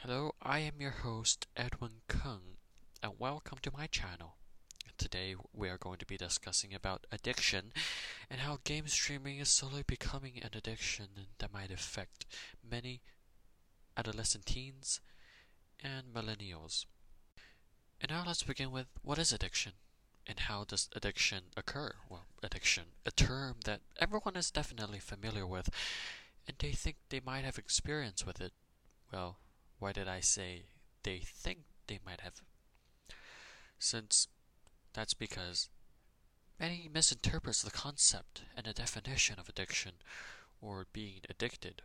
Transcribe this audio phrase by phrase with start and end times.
[0.00, 2.58] Hello, I am your host Edwin Kung,
[3.02, 4.36] and welcome to my channel.
[4.98, 7.72] Today we are going to be discussing about addiction
[8.30, 11.06] and how game streaming is slowly becoming an addiction
[11.38, 12.26] that might affect
[12.62, 13.00] many
[13.96, 15.00] adolescent teens
[15.82, 16.84] and millennials.
[17.98, 19.72] And now let's begin with what is addiction?
[20.26, 21.94] And how does addiction occur?
[22.10, 25.70] Well, addiction, a term that everyone is definitely familiar with,
[26.46, 28.52] and they think they might have experience with it.
[29.10, 29.38] Well,
[29.78, 30.64] why did I say
[31.02, 32.42] they think they might have?
[33.78, 34.28] Since
[34.92, 35.68] that's because
[36.58, 39.92] many misinterprets the concept and the definition of addiction
[40.60, 41.82] or being addicted,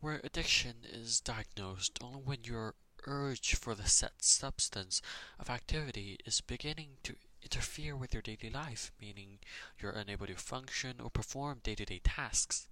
[0.00, 2.74] where addiction is diagnosed only when your
[3.06, 5.02] urge for the set substance
[5.38, 9.38] of activity is beginning to interfere with your daily life, meaning
[9.78, 12.68] you're unable to function or perform day to day tasks.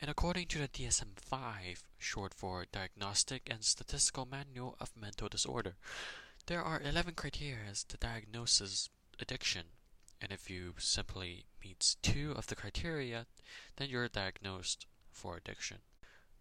[0.00, 5.76] And according to the DSM 5, short for Diagnostic and Statistical Manual of Mental Disorder,
[6.46, 8.88] there are 11 criteria to diagnose
[9.20, 9.64] addiction.
[10.18, 13.26] And if you simply meet two of the criteria,
[13.76, 15.78] then you're diagnosed for addiction.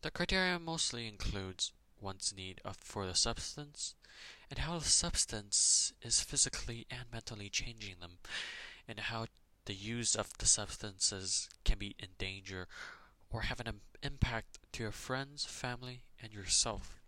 [0.04, 3.94] The criteria mostly includes one's need of, for the substance
[4.50, 8.20] and how the substance is physically and mentally changing them,
[8.88, 9.28] and how
[9.66, 12.68] the use of the substances can be in danger
[13.32, 17.00] or have an impact to your friends, family, and yourself.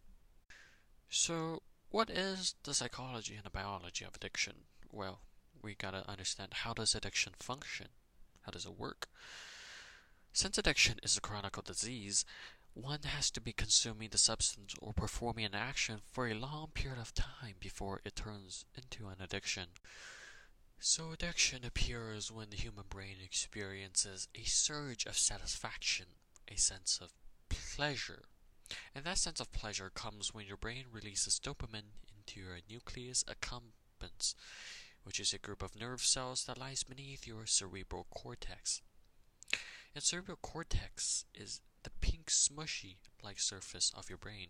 [1.09, 4.53] So, what is the psychology and the biology of addiction?
[4.91, 5.21] Well,
[5.61, 7.87] we gotta understand how does addiction function?
[8.41, 9.09] How does it work?
[10.33, 12.23] Since addiction is a chronic disease,
[12.73, 16.99] one has to be consuming the substance or performing an action for a long period
[16.99, 19.67] of time before it turns into an addiction.
[20.83, 26.07] So, addiction appears when the human brain experiences a surge of satisfaction,
[26.47, 27.13] a sense of
[27.49, 28.23] pleasure.
[28.95, 34.33] And that sense of pleasure comes when your brain releases dopamine into your nucleus accumbens,
[35.03, 38.81] which is a group of nerve cells that lies beneath your cerebral cortex.
[39.93, 44.47] And cerebral cortex is the pink smushy like surface of your brain.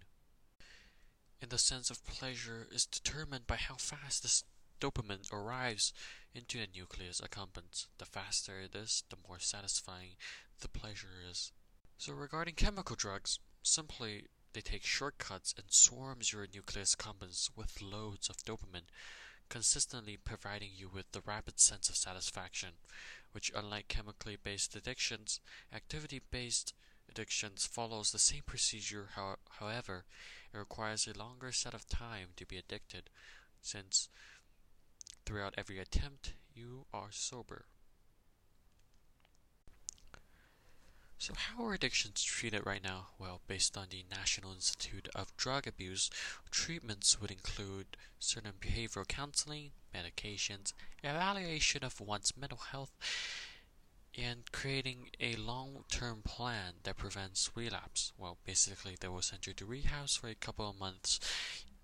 [1.41, 4.45] And the sense of pleasure is determined by how fast this
[4.81, 5.93] dopamine arrives
[6.33, 7.87] into the nucleus accumbens.
[7.97, 10.15] The faster it is, the more satisfying
[10.59, 11.51] the pleasure is.
[11.97, 18.27] So regarding chemical drugs, simply they take shortcuts and swarms your nucleus accumbens with loads
[18.27, 18.89] of dopamine,
[19.49, 22.69] consistently providing you with the rapid sense of satisfaction,
[23.31, 25.39] which unlike chemically based addictions,
[25.73, 26.73] activity based
[27.09, 30.05] addictions follows the same procedure, how, however,
[30.53, 33.09] it requires a longer set of time to be addicted,
[33.61, 34.09] since
[35.31, 37.63] throughout every attempt you are sober.
[41.17, 43.09] So, how are addictions treated right now?
[43.17, 46.09] Well, based on the National Institute of Drug Abuse,
[46.49, 52.91] treatments would include certain behavioral counseling, medications, evaluation of one's mental health,
[54.17, 58.11] and creating a long term plan that prevents relapse.
[58.17, 61.21] Well, basically, they will send you to rehab for a couple of months,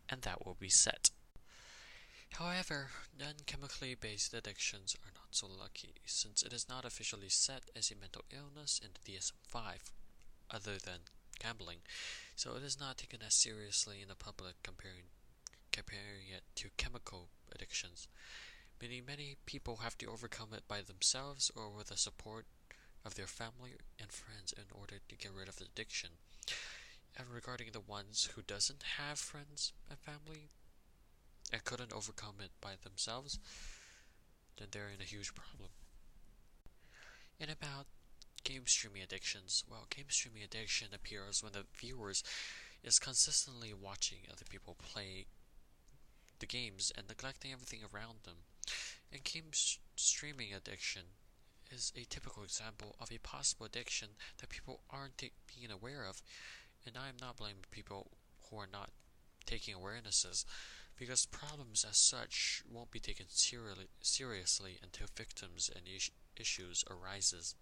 [0.10, 1.12] and that will be set.
[2.38, 7.64] However, non chemically based addictions are not so lucky, since it is not officially set
[7.76, 9.92] as a mental illness in the DSM 5,
[10.52, 11.10] other than
[11.40, 11.80] gambling,
[12.36, 15.10] so it is not taken as seriously in the public comparing,
[15.72, 18.08] comparing it to chemical addictions.
[18.80, 22.46] Many, many people have to overcome it by themselves or with the support
[23.04, 26.12] of their family and friends in order to get rid of the addiction.
[27.18, 30.52] And regarding the ones who doesn't have friends and family
[31.52, 33.40] and couldn't overcome it by themselves,
[34.58, 35.70] then they're in a huge problem.
[37.40, 37.86] And about
[38.44, 42.24] game streaming addictions, well, game streaming addiction appears when the viewers
[42.84, 45.26] is consistently watching other people play
[46.40, 48.38] the games and neglecting everything around them.
[49.12, 49.52] And game
[49.96, 51.04] streaming addiction
[51.72, 54.10] is a typical example of a possible addiction
[54.40, 56.22] that people aren't being aware of.
[56.86, 58.12] And I am not blaming people
[58.50, 58.90] who are not
[59.46, 60.46] taking awarenesses
[60.98, 67.56] because problems as such won't be taken seriously, until victims and is- issues arises.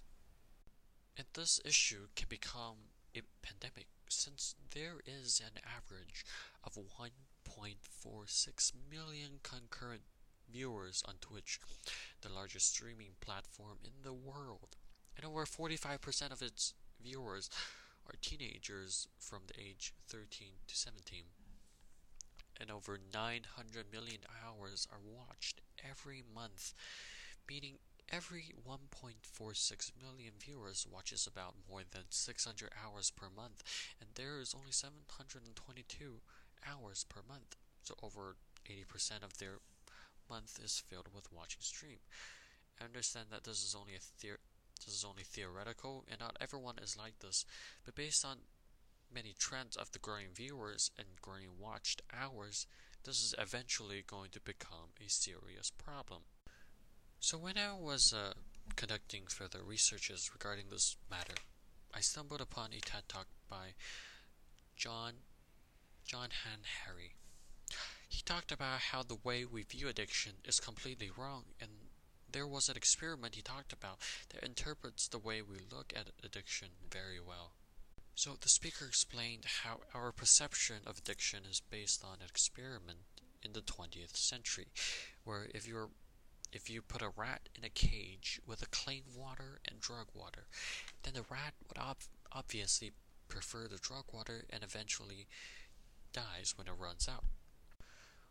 [1.18, 6.26] And this issue can become a pandemic since there is an average
[6.64, 10.04] of 1.46 million concurrent
[10.52, 11.60] viewers on Twitch,
[12.22, 14.76] the largest streaming platform in the world.
[15.16, 17.50] And over 45% of its viewers
[18.08, 21.24] are teenagers from the age 13 to 17.
[22.60, 26.74] And over 900 million hours are watched every month,
[27.50, 27.80] meaning
[28.12, 33.64] every 1.46 million viewers watches about more than 600 hours per month,
[34.00, 36.22] and there is only 722
[36.68, 37.56] hours per month.
[37.84, 38.36] So over
[38.70, 39.60] 80% of their
[40.30, 42.00] month is filled with watching stream.
[42.80, 44.44] I understand that this is only a theor-
[44.86, 47.46] this is only theoretical, and not everyone is like this,
[47.86, 48.38] but based on
[49.16, 52.68] many trends of the growing viewers and growing watched hours,
[53.06, 56.24] this is eventually going to become a serious problem.
[57.20, 58.34] So when I was uh,
[58.76, 61.36] conducting further researches regarding this matter,
[61.94, 63.74] I stumbled upon a TED Talk by
[64.76, 65.14] John
[66.06, 67.14] John Han Hari.
[68.10, 71.70] He talked about how the way we view addiction is completely wrong, and
[72.32, 76.68] there was an experiment he talked about that interprets the way we look at addiction
[76.92, 77.54] very well.
[78.16, 83.00] So the speaker explained how our perception of addiction is based on an experiment
[83.44, 84.68] in the 20th century,
[85.26, 85.90] where if you're
[86.54, 90.48] if you put a rat in a cage with a clean water and drug water,
[91.04, 91.98] then the rat would ob-
[92.32, 92.94] obviously
[93.28, 95.28] prefer the drug water and eventually
[96.14, 97.26] dies when it runs out.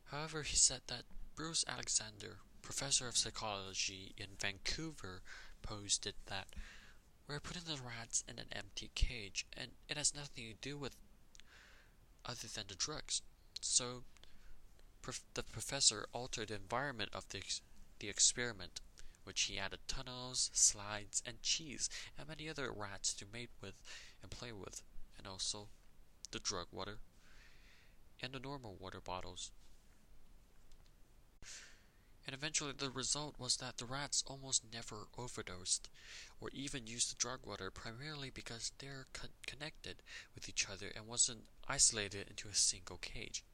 [0.05, 1.03] However, he said that
[1.35, 5.21] Bruce Alexander, professor of psychology in Vancouver,
[5.61, 6.47] posted that
[7.29, 10.97] we're putting the rats in an empty cage and it has nothing to do with
[12.25, 13.23] other than the drugs.
[13.61, 14.03] So,
[15.03, 17.61] prof- the professor altered the environment of the, ex-
[17.99, 18.81] the experiment,
[19.25, 21.89] which he added tunnels, slides, and cheese,
[22.19, 23.75] and many other rats to mate with
[24.23, 24.83] and play with,
[25.19, 25.69] and also
[26.31, 26.99] the drug water
[28.23, 29.51] and the normal water bottles.
[32.27, 35.91] And eventually, the result was that the rats almost never overdosed
[36.41, 39.97] or even used the drug water, primarily because they're con- connected
[40.35, 43.45] with each other and wasn't isolated into a single cage.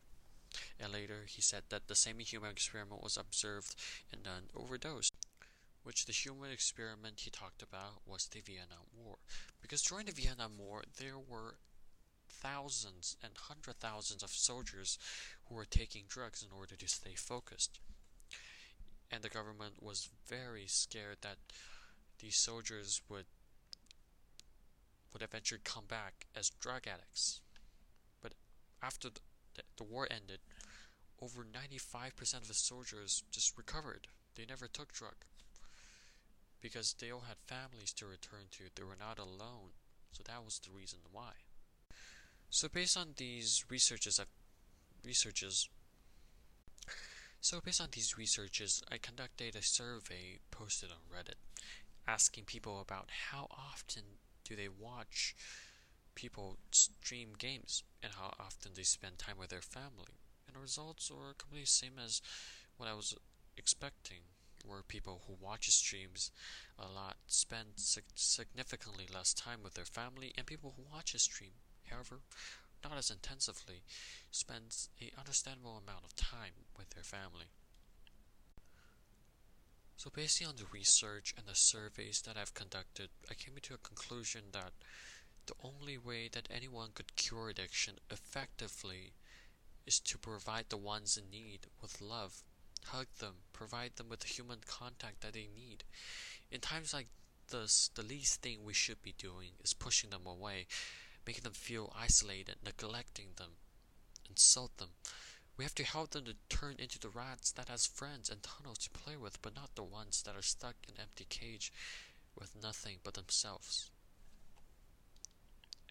[0.79, 3.75] And later, he said that the same human experiment was observed
[4.13, 5.11] in an overdose,
[5.83, 9.17] which the human experiment he talked about was the Vietnam War.
[9.63, 11.57] Because during the Vietnam War, there were
[12.29, 14.99] thousands and hundred thousands of soldiers
[15.47, 17.81] who were taking drugs in order to stay focused.
[19.11, 21.37] And the government was very scared that
[22.21, 23.25] these soldiers would
[25.13, 27.41] would eventually come back as drug addicts.
[28.23, 28.33] But
[28.81, 29.21] after the,
[29.77, 30.39] the, war ended,
[31.21, 34.07] over 95% of the soldiers just recovered.
[34.37, 35.17] They never took drug
[36.61, 38.65] because they all had families to return to.
[38.75, 39.75] They were not alone.
[40.13, 41.33] So that was the reason why.
[42.51, 44.27] So based on these researches, I've,
[45.05, 45.69] researches.
[47.41, 51.37] So based on these researches, I conducted a survey posted on Reddit,
[52.07, 54.03] asking people about how often
[54.45, 55.35] do they watch
[56.15, 60.19] people stream games and how often they spend time with their family.
[60.47, 62.21] And the results were completely same as
[62.77, 63.15] what I was
[63.57, 64.21] expecting,
[64.65, 66.31] where people who watch streams
[66.79, 71.19] a lot spend sig- significantly less time with their family, and people who watch a
[71.19, 71.53] stream
[71.91, 72.21] however,
[72.83, 73.83] not as intensively,
[74.31, 77.47] spends a understandable amount of time with their family.
[79.97, 83.79] So based on the research and the surveys that I've conducted, I came to a
[83.79, 84.73] conclusion that
[85.47, 89.13] the only way that anyone could cure addiction effectively
[89.87, 92.43] is to provide the ones in need with love,
[92.87, 95.85] hug them, provide them with the human contact that they need.
[96.51, 97.09] In times like
[97.51, 100.67] this, the least thing we should be doing is pushing them away
[101.27, 103.51] making them feel isolated, neglecting them,
[104.29, 104.91] insult them.
[105.57, 108.79] We have to help them to turn into the rats that has friends and tunnels
[108.79, 111.73] to play with, but not the ones that are stuck in empty cage
[112.39, 113.91] with nothing but themselves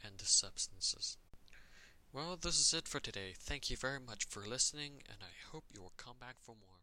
[0.04, 1.18] and the substances.
[2.12, 3.34] Well, this is it for today.
[3.38, 6.79] Thank you very much for listening, and I hope you will come back for more.